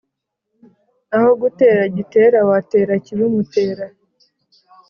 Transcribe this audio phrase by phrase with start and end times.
[1.15, 3.85] Aho gutera Gitera watera ikibimutera.